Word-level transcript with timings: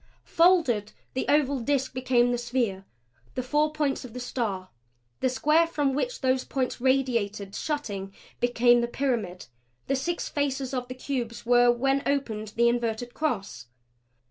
Folded, 0.25 0.93
the 1.13 1.27
oval 1.29 1.59
disk 1.59 1.93
became 1.93 2.31
the 2.31 2.39
sphere; 2.39 2.85
the 3.35 3.43
four 3.43 3.71
points 3.71 4.03
of 4.03 4.13
the 4.13 4.19
star, 4.19 4.71
the 5.19 5.29
square 5.29 5.67
from 5.67 5.93
which 5.93 6.21
those 6.21 6.43
points 6.43 6.81
radiated; 6.81 7.53
shutting 7.53 8.11
became 8.39 8.81
the 8.81 8.87
pyramid; 8.87 9.45
the 9.85 9.95
six 9.95 10.27
faces 10.27 10.73
of 10.73 10.87
the 10.87 10.95
cubes 10.95 11.45
were 11.45 11.71
when 11.71 12.01
opened 12.07 12.53
the 12.55 12.67
inverted 12.67 13.13
cross. 13.13 13.67